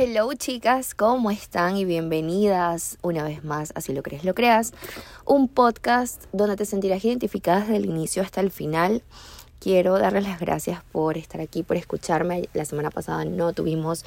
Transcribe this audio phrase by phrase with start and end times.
[0.00, 1.76] Hello chicas, ¿cómo están?
[1.76, 4.72] Y bienvenidas una vez más a Si lo crees, lo creas,
[5.24, 9.02] un podcast donde te sentirás identificada desde el inicio hasta el final.
[9.58, 12.48] Quiero darles las gracias por estar aquí, por escucharme.
[12.52, 14.04] La semana pasada no tuvimos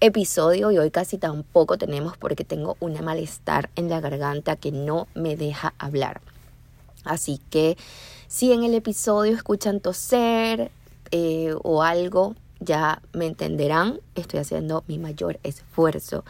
[0.00, 5.06] episodio y hoy casi tampoco tenemos porque tengo un malestar en la garganta que no
[5.14, 6.20] me deja hablar.
[7.04, 7.76] Así que
[8.26, 10.72] si en el episodio escuchan toser
[11.12, 16.24] eh, o algo, ya me entenderán, estoy haciendo mi mayor esfuerzo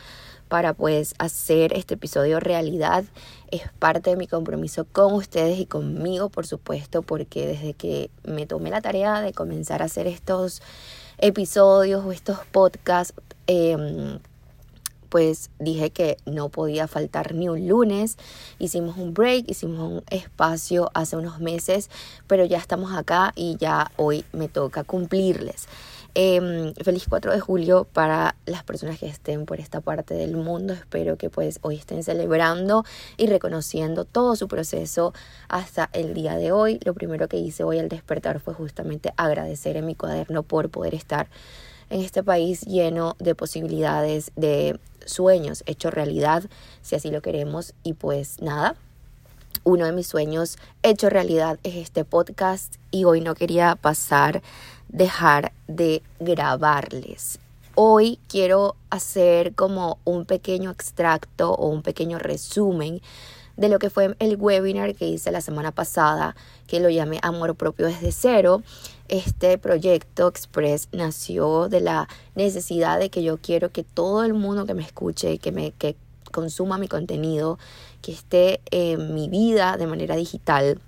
[0.48, 3.04] para pues hacer este episodio realidad.
[3.50, 8.46] Es parte de mi compromiso con ustedes y conmigo, por supuesto, porque desde que me
[8.46, 10.62] tomé la tarea de comenzar a hacer estos
[11.18, 13.14] episodios o estos podcasts,
[13.46, 14.18] em,
[15.08, 18.18] pues dije que no podía faltar ni un lunes.
[18.58, 21.88] Hicimos un break, hicimos un espacio hace unos meses,
[22.26, 25.66] pero ya estamos acá y ya hoy me toca cumplirles.
[26.20, 30.72] Em, feliz 4 de julio para las personas que estén por esta parte del mundo.
[30.72, 32.84] Espero que pues hoy estén celebrando
[33.16, 35.14] y reconociendo todo su proceso
[35.48, 36.80] hasta el día de hoy.
[36.84, 40.96] Lo primero que hice hoy al despertar fue justamente agradecer en mi cuaderno por poder
[40.96, 41.28] estar
[41.88, 46.42] en este país lleno de posibilidades, de sueños hechos realidad,
[46.82, 47.74] si así lo queremos.
[47.84, 48.74] Y pues nada,
[49.62, 54.42] uno de mis sueños hecho realidad es este podcast y hoy no quería pasar
[54.88, 57.38] dejar de grabarles.
[57.74, 63.00] Hoy quiero hacer como un pequeño extracto o un pequeño resumen
[63.56, 67.56] de lo que fue el webinar que hice la semana pasada, que lo llamé Amor
[67.56, 68.62] Propio desde cero.
[69.08, 74.64] Este proyecto Express nació de la necesidad de que yo quiero que todo el mundo
[74.64, 75.96] que me escuche, que me que
[76.30, 77.58] consuma mi contenido,
[78.00, 80.80] que esté en mi vida de manera digital,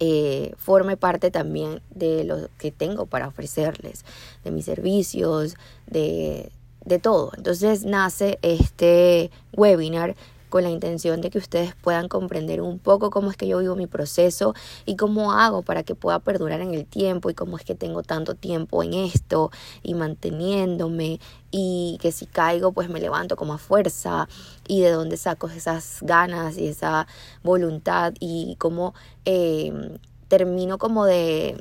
[0.00, 4.04] eh, forme parte también de lo que tengo para ofrecerles,
[4.44, 6.50] de mis servicios, de,
[6.84, 7.32] de todo.
[7.36, 10.16] Entonces nace este webinar
[10.52, 13.74] con la intención de que ustedes puedan comprender un poco cómo es que yo vivo
[13.74, 14.54] mi proceso
[14.84, 18.02] y cómo hago para que pueda perdurar en el tiempo y cómo es que tengo
[18.02, 19.50] tanto tiempo en esto
[19.82, 21.20] y manteniéndome.
[21.50, 24.28] Y que si caigo pues me levanto como a fuerza
[24.68, 27.06] y de dónde saco esas ganas y esa
[27.42, 28.92] voluntad y cómo
[29.24, 29.98] eh,
[30.28, 31.56] termino como de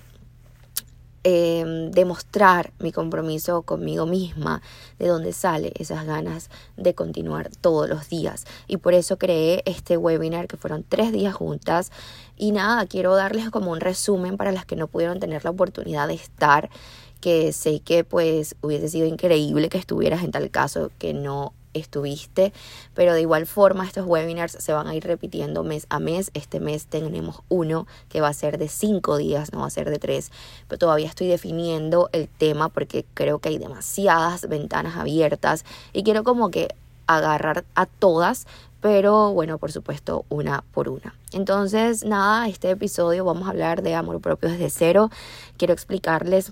[1.24, 4.64] Em, demostrar mi compromiso conmigo misma,
[4.98, 8.48] de dónde sale esas ganas de continuar todos los días.
[8.68, 11.92] Y por eso creé este webinar que fueron tres días juntas.
[12.38, 16.08] Y nada, quiero darles como un resumen para las que no pudieron tener la oportunidad
[16.08, 16.72] de estar
[17.20, 22.54] que sé que pues hubiese sido increíble que estuvieras en tal caso que no estuviste,
[22.94, 26.32] pero de igual forma estos webinars se van a ir repitiendo mes a mes.
[26.34, 29.90] Este mes tenemos uno que va a ser de cinco días, no va a ser
[29.90, 30.32] de tres,
[30.68, 36.24] pero todavía estoy definiendo el tema porque creo que hay demasiadas ventanas abiertas y quiero
[36.24, 36.70] como que
[37.08, 38.48] agarrar a todas,
[38.80, 41.14] pero bueno, por supuesto, una por una.
[41.34, 45.10] Entonces, nada, este episodio vamos a hablar de amor propio desde cero.
[45.58, 46.52] Quiero explicarles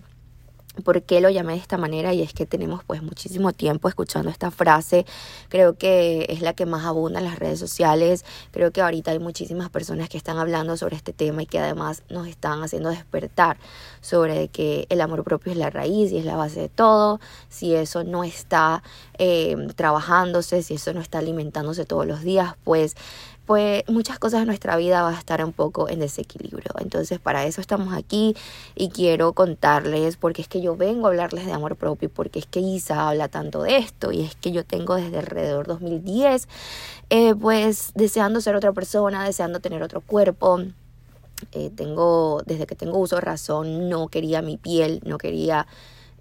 [0.81, 2.13] ¿Por qué lo llamé de esta manera?
[2.13, 5.05] Y es que tenemos pues muchísimo tiempo escuchando esta frase.
[5.49, 8.25] Creo que es la que más abunda en las redes sociales.
[8.51, 12.03] Creo que ahorita hay muchísimas personas que están hablando sobre este tema y que además
[12.09, 13.57] nos están haciendo despertar
[14.01, 17.19] sobre que el amor propio es la raíz y es la base de todo.
[17.49, 18.83] Si eso no está
[19.17, 22.95] eh, trabajándose, si eso no está alimentándose todos los días, pues
[23.49, 26.71] pues muchas cosas de nuestra vida va a estar un poco en desequilibrio.
[26.81, 28.35] Entonces para eso estamos aquí
[28.75, 32.45] y quiero contarles porque es que yo vengo a hablarles de amor propio, porque es
[32.45, 36.47] que Isa habla tanto de esto y es que yo tengo desde alrededor 2010
[37.09, 40.61] eh, pues deseando ser otra persona, deseando tener otro cuerpo.
[41.51, 45.65] Eh, tengo, desde que tengo uso de razón, no quería mi piel, no quería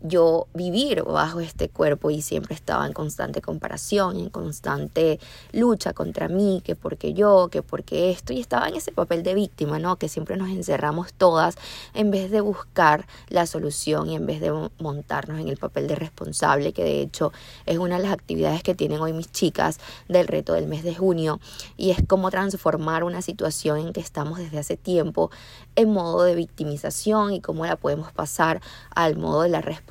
[0.03, 5.19] yo vivir bajo este cuerpo y siempre estaba en constante comparación, en constante
[5.53, 9.35] lucha contra mí, que porque yo, que porque esto, y estaba en ese papel de
[9.35, 9.97] víctima, ¿no?
[9.97, 11.57] Que siempre nos encerramos todas
[11.95, 15.95] en vez de buscar la solución y en vez de montarnos en el papel de
[15.95, 17.33] responsable, que de hecho
[17.67, 19.79] es una de las actividades que tienen hoy mis chicas
[20.09, 21.41] del reto del mes de junio,
[21.77, 25.31] y es cómo transformar una situación en que estamos desde hace tiempo
[25.77, 28.61] en modo de victimización y cómo la podemos pasar
[28.95, 29.88] al modo de la responsabilidad,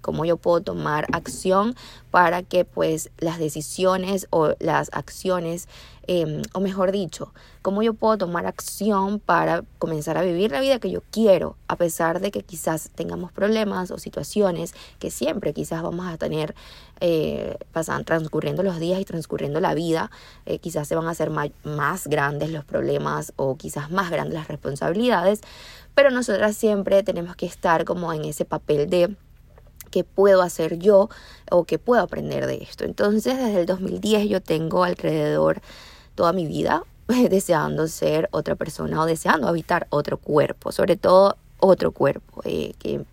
[0.00, 1.76] cómo yo puedo tomar acción
[2.10, 5.68] para que pues las decisiones o las acciones,
[6.06, 7.32] em, o mejor dicho,
[7.62, 11.76] cómo yo puedo tomar acción para comenzar a vivir la vida que yo quiero, a
[11.76, 16.54] pesar de que quizás tengamos problemas o situaciones que siempre quizás vamos a tener,
[17.00, 20.10] eh, pasan, transcurriendo los días y transcurriendo la vida,
[20.46, 24.48] eh, quizás se van a hacer más grandes los problemas o quizás más grandes las
[24.48, 25.40] responsabilidades,
[25.94, 29.16] pero nosotras siempre tenemos que estar como en ese papel de
[29.90, 31.08] qué puedo hacer yo
[31.50, 32.84] o qué puedo aprender de esto.
[32.84, 35.60] Entonces, desde el 2010 yo tengo alrededor
[36.14, 36.84] toda mi vida
[37.30, 43.04] deseando ser otra persona o deseando habitar otro cuerpo, sobre todo otro cuerpo, eh, que,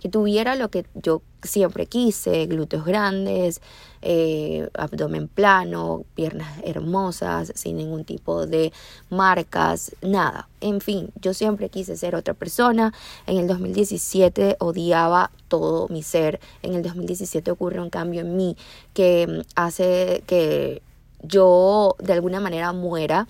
[0.00, 3.60] que, tuviera lo que yo siempre quise, glúteos grandes,
[4.02, 8.72] eh, abdomen plano, piernas hermosas, sin ningún tipo de
[9.10, 10.48] marcas, nada.
[10.60, 12.92] En fin, yo siempre quise ser otra persona.
[13.26, 16.40] En el 2017 odiaba todo mi ser.
[16.62, 18.56] En el 2017 ocurre un cambio en mí
[18.94, 20.82] que hace que
[21.22, 23.28] yo de alguna manera muera.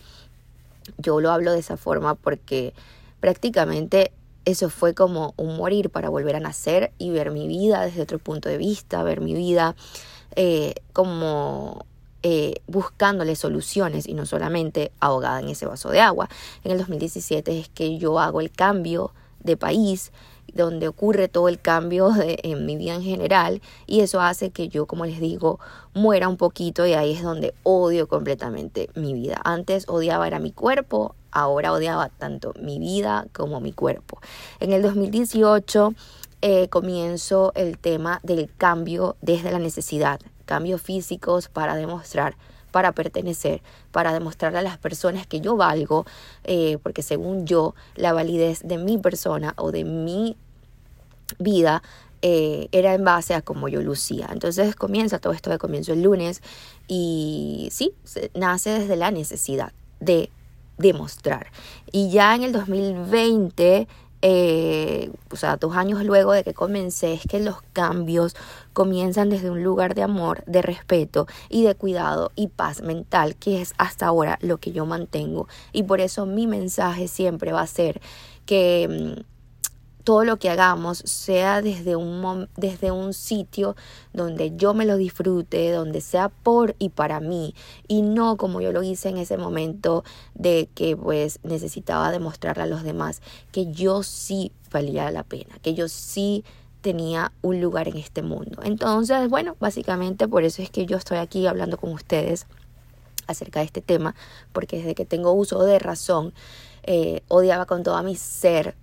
[0.96, 2.72] Yo lo hablo de esa forma porque
[3.20, 4.12] prácticamente
[4.44, 8.18] eso fue como un morir para volver a nacer y ver mi vida desde otro
[8.18, 9.76] punto de vista, ver mi vida
[10.40, 11.84] eh, como
[12.22, 16.28] eh, buscándole soluciones y no solamente ahogada en ese vaso de agua.
[16.62, 20.12] En el 2017 es que yo hago el cambio de país,
[20.54, 24.86] donde ocurre todo el cambio en mi vida en general y eso hace que yo,
[24.86, 25.58] como les digo,
[25.92, 29.40] muera un poquito y ahí es donde odio completamente mi vida.
[29.42, 34.20] Antes odiaba era mi cuerpo, ahora odiaba tanto mi vida como mi cuerpo.
[34.60, 35.94] En el 2018
[36.42, 42.36] eh, comienzo el tema del cambio desde la necesidad, cambios físicos para demostrar
[42.70, 43.62] para pertenecer,
[43.92, 46.04] para demostrarle a las personas que yo valgo,
[46.44, 50.36] eh, porque según yo, la validez de mi persona o de mi
[51.38, 51.82] vida
[52.20, 54.28] eh, era en base a cómo yo lucía.
[54.32, 56.42] Entonces comienza todo esto de comienzo el lunes
[56.88, 57.94] y sí,
[58.34, 60.30] nace desde la necesidad de
[60.78, 61.48] demostrar.
[61.92, 63.88] Y ya en el 2020
[64.22, 68.34] eh, o sea, dos años luego de que comencé, es que los cambios
[68.72, 73.60] comienzan desde un lugar de amor, de respeto y de cuidado y paz mental, que
[73.60, 75.48] es hasta ahora lo que yo mantengo.
[75.72, 78.00] Y por eso mi mensaje siempre va a ser
[78.46, 79.37] que mm,
[80.08, 83.76] todo lo que hagamos sea desde un, desde un sitio
[84.14, 87.54] donde yo me lo disfrute, donde sea por y para mí
[87.88, 92.66] y no como yo lo hice en ese momento de que pues necesitaba demostrarle a
[92.66, 93.20] los demás
[93.52, 96.42] que yo sí valía la pena, que yo sí
[96.80, 98.62] tenía un lugar en este mundo.
[98.64, 102.46] Entonces, bueno, básicamente por eso es que yo estoy aquí hablando con ustedes
[103.26, 104.14] acerca de este tema,
[104.54, 106.32] porque desde que tengo uso de razón,
[106.84, 108.74] eh, odiaba con todo mi ser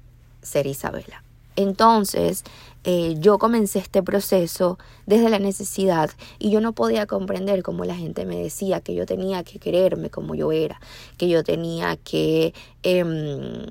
[0.46, 1.24] ser Isabela.
[1.56, 2.44] Entonces,
[2.84, 7.96] eh, yo comencé este proceso desde la necesidad y yo no podía comprender cómo la
[7.96, 10.80] gente me decía que yo tenía que quererme como yo era,
[11.18, 12.54] que yo tenía que
[12.84, 13.66] em,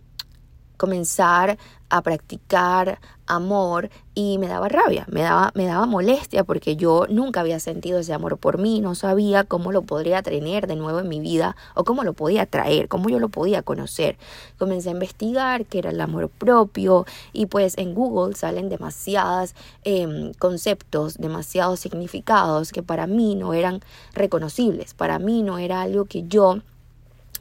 [0.77, 1.59] comenzar
[1.91, 7.41] a practicar amor y me daba rabia, me daba, me daba molestia porque yo nunca
[7.41, 11.09] había sentido ese amor por mí, no sabía cómo lo podría tener de nuevo en
[11.09, 14.19] mi vida o cómo lo podía traer, cómo yo lo podía conocer.
[14.59, 19.55] Comencé a investigar qué era el amor propio y pues en Google salen demasiados
[19.85, 23.81] em, conceptos, demasiados significados que para mí no eran
[24.13, 26.61] reconocibles, para mí no era algo que yo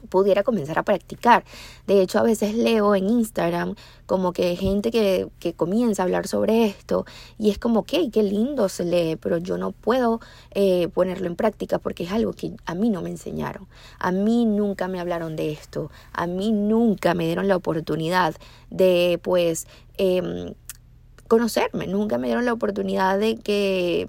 [0.08, 1.44] pudiera comenzar a practicar.
[1.86, 3.74] De hecho, a veces leo en Instagram
[4.06, 7.04] como que gente que, que comienza a hablar sobre esto
[7.38, 10.20] y es como, que qué lindo se lee, pero yo no puedo
[10.52, 13.66] eh, ponerlo en práctica porque es algo que a mí no me enseñaron.
[13.98, 15.90] A mí nunca me hablaron de esto.
[16.12, 18.34] A mí nunca me dieron la oportunidad
[18.70, 19.66] de, pues,
[19.98, 20.54] eh,
[21.28, 21.86] conocerme.
[21.86, 24.08] Nunca me dieron la oportunidad de que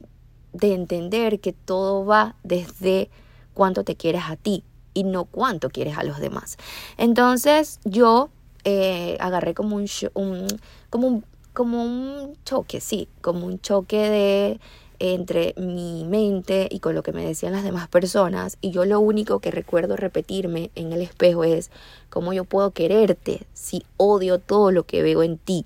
[0.55, 3.09] de entender que todo va desde
[3.53, 4.63] cuánto te quieres a ti,
[4.95, 6.57] y no cuánto quieres a los demás.
[6.97, 8.29] Entonces yo
[8.63, 9.85] eh, agarré como un,
[10.15, 10.47] un,
[10.89, 11.23] como un
[11.55, 14.59] como un choque, sí, como un choque de
[14.99, 18.99] entre mi mente y con lo que me decían las demás personas y yo lo
[18.99, 21.71] único que recuerdo repetirme en el espejo es
[22.09, 25.65] cómo yo puedo quererte si odio todo lo que veo en ti.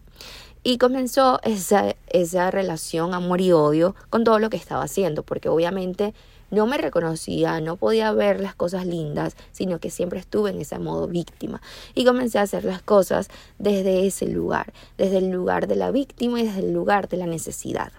[0.62, 5.50] Y comenzó esa, esa relación amor y odio con todo lo que estaba haciendo, porque
[5.50, 6.13] obviamente
[6.51, 10.79] no me reconocía, no podía ver las cosas lindas, sino que siempre estuve en ese
[10.79, 11.62] modo víctima.
[11.96, 16.39] Y comencé a hacer las cosas desde ese lugar, desde el lugar de la víctima
[16.39, 17.91] y desde el lugar de la necesidad.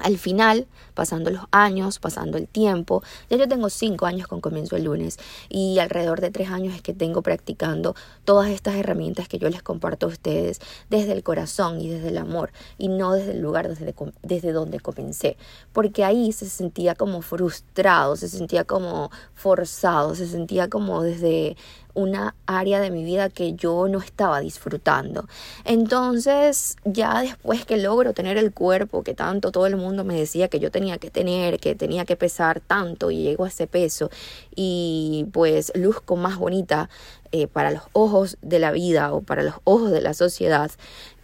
[0.00, 4.76] Al final, pasando los años, pasando el tiempo, ya yo tengo cinco años con comienzo
[4.76, 9.38] el lunes y alrededor de tres años es que tengo practicando todas estas herramientas que
[9.38, 13.32] yo les comparto a ustedes desde el corazón y desde el amor y no desde
[13.32, 15.36] el lugar desde, desde donde comencé,
[15.72, 21.56] porque ahí se sentía como frustrado, se sentía como forzado, se sentía como desde
[21.94, 25.28] una área de mi vida que yo no estaba disfrutando.
[25.64, 30.48] Entonces, ya después que logro tener el cuerpo que tanto todo el mundo me decía
[30.48, 34.10] que yo tenía que tener, que tenía que pesar tanto y llego a ese peso
[34.54, 36.88] y pues luzco más bonita
[37.32, 40.70] eh, para los ojos de la vida o para los ojos de la sociedad,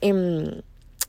[0.00, 0.62] em,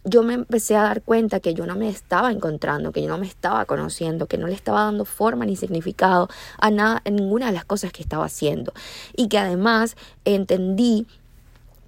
[0.07, 3.17] yo me empecé a dar cuenta que yo no me estaba encontrando, que yo no
[3.17, 7.51] me estaba conociendo, que no le estaba dando forma ni significado a nada, ninguna de
[7.51, 8.73] las cosas que estaba haciendo.
[9.15, 11.07] Y que además entendí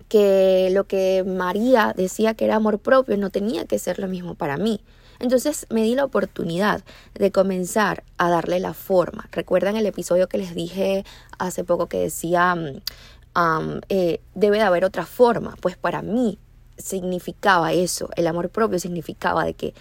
[0.10, 4.36] que lo que María decía que era amor propio no tenía que ser lo mismo
[4.36, 4.82] para mí.
[5.20, 6.84] Entonces me di la oportunidad
[7.14, 9.30] de comenzar a darle la forma.
[9.32, 11.06] ¿Recuerdan el episodio que les dije
[11.38, 15.56] hace poco que decía, um, eh, debe de haber otra forma?
[15.62, 16.38] Pues para mí
[16.80, 19.74] significaba eso, el amor propio significaba de que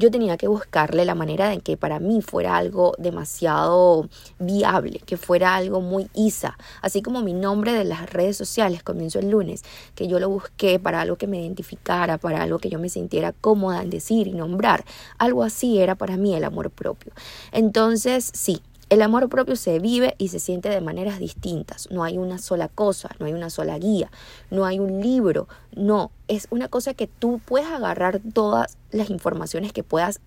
[0.00, 5.18] yo tenía que buscarle la manera de que para mí fuera algo demasiado viable, que
[5.18, 9.62] fuera algo muy isa, así como mi nombre de las redes sociales comienzo el lunes,
[9.94, 13.32] que yo lo busqué para algo que me identificara, para algo que yo me sintiera
[13.32, 14.86] cómoda en decir y nombrar,
[15.18, 17.12] algo así era para mí el amor propio.
[17.52, 21.88] Entonces, sí, el amor propio se vive y se siente de maneras distintas.
[21.90, 24.10] No hay una sola cosa, no hay una sola guía,
[24.50, 25.48] no hay un libro.
[25.74, 30.20] No, es una cosa que tú puedes agarrar todas las informaciones que puedas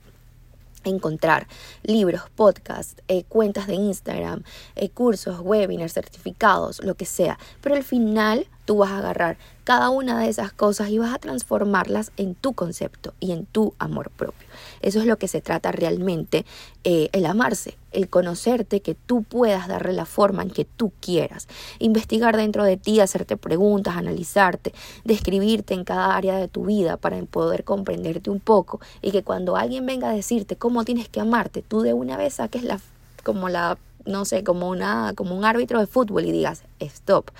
[0.85, 1.47] encontrar
[1.83, 4.43] libros, podcasts, eh, cuentas de Instagram,
[4.75, 7.37] eh, cursos, webinars, certificados, lo que sea.
[7.61, 11.19] Pero al final tú vas a agarrar cada una de esas cosas y vas a
[11.19, 14.47] transformarlas en tu concepto y en tu amor propio.
[14.81, 16.45] Eso es lo que se trata realmente,
[16.83, 21.47] eh, el amarse, el conocerte, que tú puedas darle la forma en que tú quieras.
[21.79, 24.73] Investigar dentro de ti, hacerte preguntas, analizarte,
[25.05, 29.55] describirte en cada área de tu vida para poder comprenderte un poco y que cuando
[29.55, 32.79] alguien venga a decirte cómo tienes que amarte, tú de una vez saques la
[33.23, 37.31] como la no sé, como una como un árbitro de fútbol y digas, "Stop.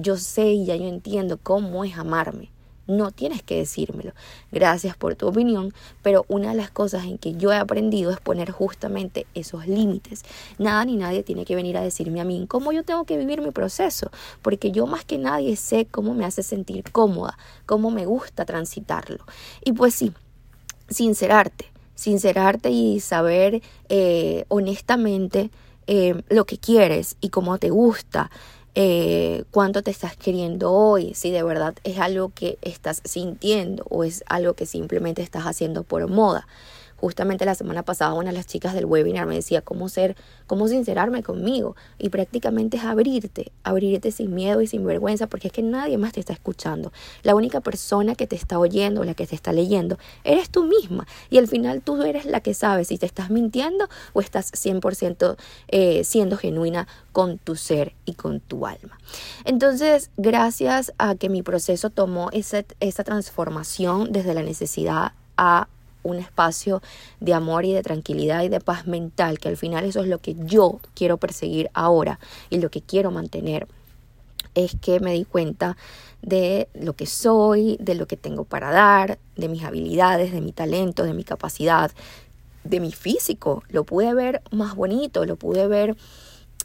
[0.00, 2.50] Yo sé y ya yo entiendo cómo es amarme."
[2.90, 4.14] No tienes que decírmelo.
[4.50, 8.18] Gracias por tu opinión, pero una de las cosas en que yo he aprendido es
[8.18, 10.24] poner justamente esos límites.
[10.58, 13.42] Nada ni nadie tiene que venir a decirme a mí cómo yo tengo que vivir
[13.42, 14.10] mi proceso,
[14.42, 19.24] porque yo más que nadie sé cómo me hace sentir cómoda, cómo me gusta transitarlo.
[19.64, 20.12] Y pues sí,
[20.88, 25.50] sincerarte, sincerarte y saber eh, honestamente
[25.86, 28.32] eh, lo que quieres y cómo te gusta
[28.74, 34.04] eh, cuánto te estás queriendo hoy, si de verdad es algo que estás sintiendo o
[34.04, 36.46] es algo que simplemente estás haciendo por moda.
[37.00, 40.16] Justamente la semana pasada una de las chicas del webinar me decía cómo ser,
[40.46, 45.52] cómo sincerarme conmigo y prácticamente es abrirte, abrirte sin miedo y sin vergüenza porque es
[45.54, 46.92] que nadie más te está escuchando.
[47.22, 51.06] La única persona que te está oyendo, la que te está leyendo, eres tú misma
[51.30, 55.36] y al final tú eres la que sabe si te estás mintiendo o estás 100%
[55.68, 58.98] eh, siendo genuina con tu ser y con tu alma.
[59.46, 65.68] Entonces, gracias a que mi proceso tomó esa, esa transformación desde la necesidad a
[66.02, 66.82] un espacio
[67.20, 70.18] de amor y de tranquilidad y de paz mental, que al final eso es lo
[70.18, 73.66] que yo quiero perseguir ahora y lo que quiero mantener,
[74.54, 75.76] es que me di cuenta
[76.22, 80.52] de lo que soy, de lo que tengo para dar, de mis habilidades, de mi
[80.52, 81.90] talento, de mi capacidad,
[82.64, 83.62] de mi físico.
[83.68, 85.96] Lo pude ver más bonito, lo pude ver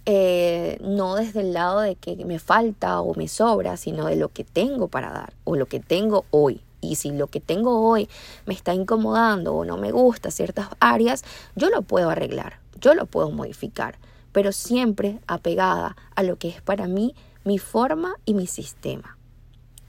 [0.06, 4.30] eh, no desde el lado de que me falta o me sobra, sino de lo
[4.30, 6.62] que tengo para dar o lo que tengo hoy.
[6.86, 8.10] Y si lo que tengo hoy
[8.46, 11.24] me está incomodando o no me gusta ciertas áreas,
[11.56, 13.98] yo lo puedo arreglar, yo lo puedo modificar,
[14.32, 19.18] pero siempre apegada a lo que es para mí mi forma y mi sistema.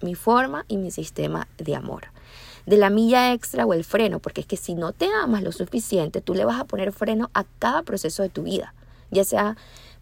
[0.02, 2.08] Mi forma y mi sistema de amor.
[2.66, 5.52] De la milla extra o el freno, porque es que si no te amas lo
[5.52, 8.74] suficiente, tú le vas a poner freno a cada proceso de tu vida,
[9.10, 9.56] ya sea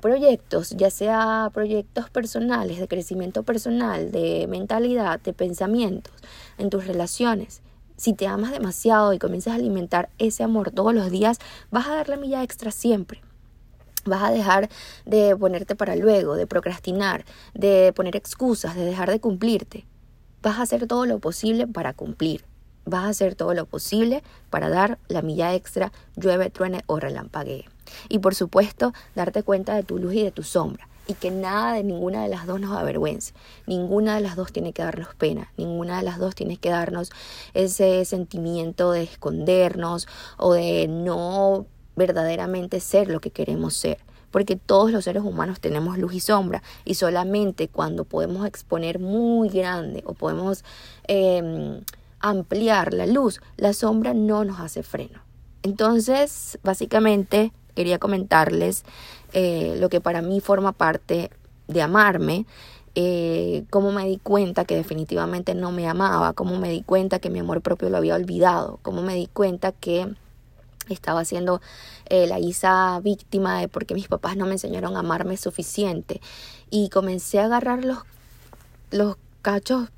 [0.04, 6.12] proyectos, ya sea proyectos personales, de crecimiento personal, de mentalidad, de pensamientos,
[6.58, 7.62] en tus relaciones.
[7.96, 11.38] Si te amas demasiado y comienzas a alimentar ese amor todos los días,
[11.70, 13.22] vas a dar la milla extra siempre.
[14.04, 14.68] Vas a dejar
[15.06, 19.86] de ponerte para luego, de procrastinar, de poner excusas, de dejar de cumplirte.
[20.42, 22.44] Vas a hacer todo lo posible para cumplir.
[22.84, 27.64] Vas a hacer todo lo posible para dar la milla extra, llueve, truene o relampaguee.
[28.08, 30.88] Y por supuesto, darte cuenta de tu luz y de tu sombra.
[31.06, 33.34] Y que nada de ninguna de las dos nos avergüence.
[33.66, 35.52] Ninguna de las dos tiene que darnos pena.
[35.56, 37.10] Ninguna de las dos tiene que darnos
[37.52, 40.08] ese sentimiento de escondernos
[40.38, 43.98] o de no verdaderamente ser lo que queremos ser
[44.34, 49.48] porque todos los seres humanos tenemos luz y sombra y solamente cuando podemos exponer muy
[49.48, 50.64] grande o podemos
[51.06, 51.82] em,
[52.18, 55.20] ampliar la luz, la sombra no nos hace freno.
[55.62, 58.84] Entonces, básicamente, quería comentarles
[59.32, 61.30] eh, lo que para mí forma parte
[61.66, 62.46] de amarme,
[62.94, 67.30] eh, cómo me di cuenta que definitivamente no me amaba, cómo me di cuenta que
[67.30, 70.08] mi amor propio lo había olvidado, cómo me di cuenta que
[70.88, 71.60] estaba siendo
[72.06, 76.20] eh, la Isa víctima de porque mis papás no me enseñaron a amarme suficiente.
[76.70, 77.98] Y comencé a agarrar los,
[78.90, 79.88] los cachos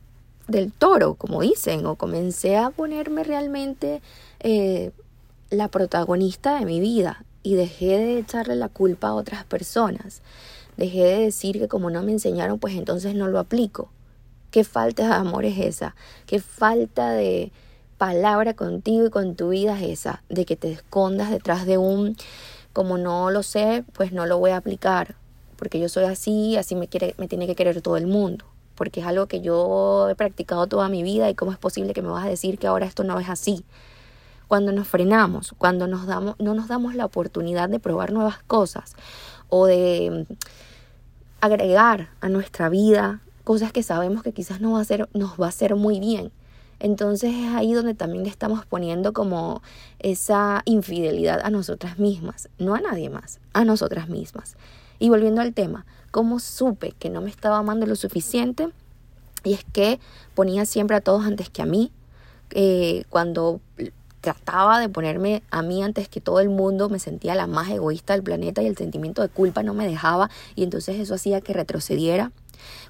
[0.48, 4.00] del toro, como dicen, o comencé a ponerme realmente
[5.50, 10.20] la protagonista de mi vida y dejé de echarle la culpa a otras personas.
[10.76, 13.88] Dejé de decir que como no me enseñaron, pues entonces no lo aplico.
[14.50, 15.94] ¿Qué falta de amor es esa?
[16.26, 17.52] ¿Qué falta de
[17.98, 20.24] palabra contigo y con tu vida es esa?
[20.28, 22.16] De que te escondas detrás de un,
[22.72, 25.14] como no lo sé, pues no lo voy a aplicar,
[25.54, 28.98] porque yo soy así, así me, quiere, me tiene que querer todo el mundo, porque
[28.98, 32.08] es algo que yo he practicado toda mi vida y cómo es posible que me
[32.08, 33.64] vas a decir que ahora esto no es así
[34.48, 38.94] cuando nos frenamos, cuando nos damos, no nos damos la oportunidad de probar nuevas cosas
[39.48, 40.32] o de mm,
[41.40, 45.46] agregar a nuestra vida cosas que sabemos que quizás no va a ser, nos va
[45.46, 46.32] a hacer muy bien.
[46.78, 49.62] Entonces es ahí donde también le estamos poniendo como
[49.98, 54.56] esa infidelidad a nosotras mismas, no a nadie más, a nosotras mismas.
[54.98, 58.68] Y volviendo al tema, ¿cómo supe que no me estaba amando lo suficiente?
[59.44, 60.00] Y es que
[60.34, 61.92] ponía siempre a todos antes que a mí.
[62.50, 63.60] Eh, cuando
[64.20, 68.12] trataba de ponerme a mí antes que todo el mundo, me sentía la más egoísta
[68.12, 71.52] del planeta y el sentimiento de culpa no me dejaba y entonces eso hacía que
[71.52, 72.32] retrocediera.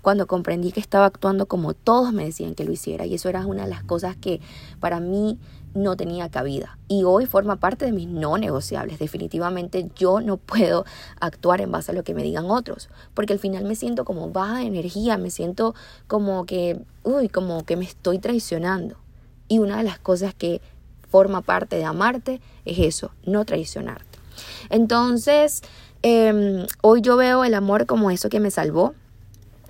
[0.00, 3.46] Cuando comprendí que estaba actuando como todos me decían que lo hiciera y eso era
[3.46, 4.40] una de las cosas que
[4.80, 5.38] para mí
[5.74, 8.98] no tenía cabida y hoy forma parte de mis no negociables.
[8.98, 10.84] Definitivamente yo no puedo
[11.20, 14.30] actuar en base a lo que me digan otros, porque al final me siento como
[14.30, 15.74] baja de energía, me siento
[16.06, 18.96] como que, uy, como que me estoy traicionando.
[19.48, 20.60] Y una de las cosas que
[21.10, 24.18] forma parte de amarte es eso, no traicionarte.
[24.70, 25.62] Entonces,
[26.02, 28.94] em, hoy yo veo el amor como eso que me salvó.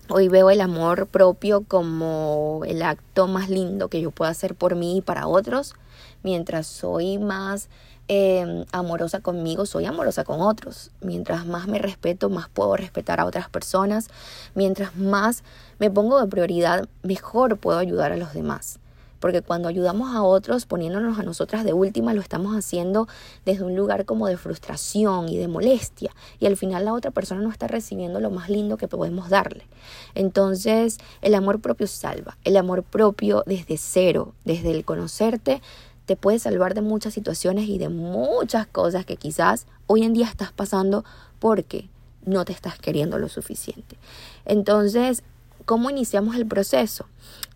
[0.08, 4.76] Hoy veo el amor propio como el acto más lindo que yo puedo hacer por
[4.76, 5.74] mí y para otros.
[6.22, 7.68] Mientras soy más
[8.08, 10.92] em, amorosa conmigo, soy amorosa con otros.
[11.00, 14.08] Mientras más me respeto, más puedo respetar a otras personas.
[14.54, 15.42] Mientras más
[15.80, 18.78] me pongo de prioridad, mejor puedo ayudar a los demás
[19.26, 23.08] porque cuando ayudamos a otros poniéndonos a nosotras de última, lo estamos haciendo
[23.44, 27.40] desde un lugar como de frustración y de molestia, y al final la otra persona
[27.40, 29.66] no está recibiendo lo más lindo que podemos darle.
[30.14, 35.60] Entonces, el amor propio salva, el amor propio desde cero, desde el conocerte,
[36.04, 40.26] te puede salvar de muchas situaciones y de muchas cosas que quizás hoy en día
[40.26, 41.04] estás pasando
[41.40, 41.88] porque
[42.24, 43.98] no te estás queriendo lo suficiente.
[44.44, 45.24] Entonces,
[45.64, 47.06] ¿cómo iniciamos el proceso?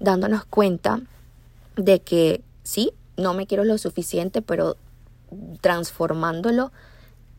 [0.00, 1.00] Dándonos cuenta
[1.84, 4.76] de que sí, no me quiero lo suficiente, pero
[5.60, 6.72] transformándolo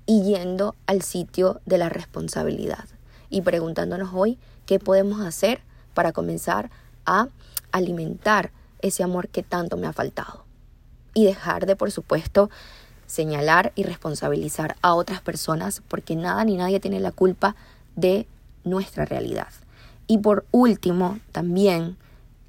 [0.05, 2.85] y yendo al sitio de la responsabilidad
[3.29, 5.61] y preguntándonos hoy qué podemos hacer
[5.93, 6.69] para comenzar
[7.05, 7.27] a
[7.71, 8.51] alimentar
[8.81, 10.45] ese amor que tanto me ha faltado
[11.13, 12.49] y dejar de, por supuesto,
[13.05, 17.55] señalar y responsabilizar a otras personas porque nada ni nadie tiene la culpa
[17.95, 18.27] de
[18.63, 19.49] nuestra realidad.
[20.07, 21.97] Y por último, también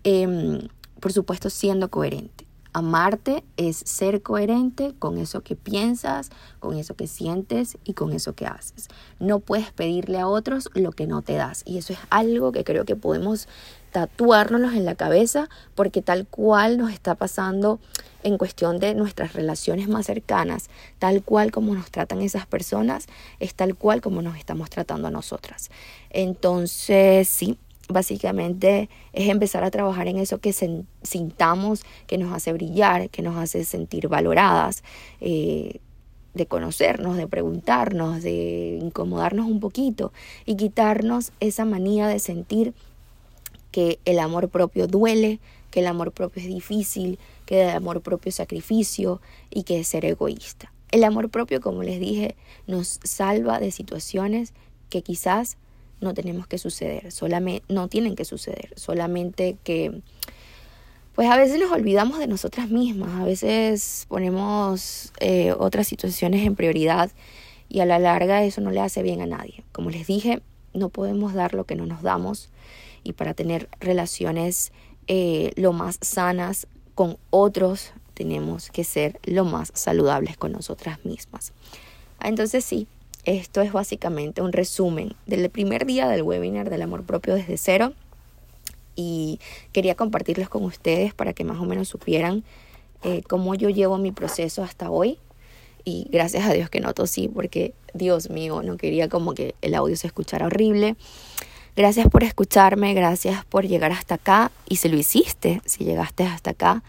[0.04, 0.68] eh,
[1.02, 2.46] por supuesto siendo coherente.
[2.72, 8.34] Amarte es ser coherente con eso que piensas, con eso que sientes y con eso
[8.34, 8.88] que haces.
[9.18, 11.64] No puedes pedirle a otros lo que no te das.
[11.66, 13.48] Y eso es algo que creo que podemos
[13.90, 17.80] tatuárnoslos en la cabeza porque tal cual nos está pasando
[18.22, 23.06] en cuestión de nuestras relaciones más cercanas, tal cual como nos tratan esas personas,
[23.40, 25.70] es tal cual como nos estamos tratando a nosotras.
[26.10, 27.58] Entonces, sí,
[27.92, 30.52] básicamente es empezar a trabajar en eso que
[31.02, 34.82] sintamos, que nos hace brillar, que nos hace sentir valoradas,
[35.20, 35.80] eh,
[36.34, 40.12] de conocernos, de preguntarnos, de incomodarnos un poquito
[40.46, 42.74] y quitarnos esa manía de sentir
[43.70, 48.30] que el amor propio duele, que el amor propio es difícil, que el amor propio
[48.30, 50.72] es sacrificio y que es ser egoísta.
[50.90, 54.52] El amor propio, como les dije, nos salva de situaciones
[54.90, 55.56] que quizás
[56.02, 60.02] no tenemos que suceder, solamente, no tienen que suceder, solamente que
[61.14, 66.56] pues a veces nos olvidamos de nosotras mismas, a veces ponemos eh, otras situaciones en
[66.56, 67.10] prioridad
[67.68, 69.62] y a la larga eso no le hace bien a nadie.
[69.72, 70.42] Como les dije,
[70.74, 72.50] no podemos dar lo que no nos damos
[73.04, 74.72] y para tener relaciones
[75.06, 81.52] eh, lo más sanas con otros tenemos que ser lo más saludables con nosotras mismas.
[82.22, 82.86] Entonces sí,
[83.24, 87.92] esto es básicamente un resumen del primer día del webinar del amor propio desde cero.
[88.94, 89.40] Y
[89.72, 92.44] quería compartirles con ustedes para que más o menos supieran
[93.02, 95.18] eh, cómo yo llevo mi proceso hasta hoy.
[95.84, 99.74] Y gracias a Dios que no tosí porque Dios mío no quería como que el
[99.74, 100.96] audio se escuchara horrible.
[101.74, 104.52] Gracias por escucharme, gracias por llegar hasta acá.
[104.68, 106.82] Y si lo hiciste, si llegaste hasta acá,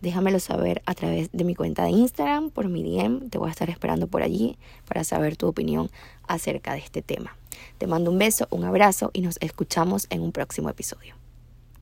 [0.00, 3.28] déjamelo saber a través de mi cuenta de Instagram, por mi DM.
[3.30, 5.90] Te voy a estar esperando por allí para saber tu opinión
[6.26, 7.36] acerca de este tema.
[7.78, 11.19] Te mando un beso, un abrazo y nos escuchamos en un próximo episodio.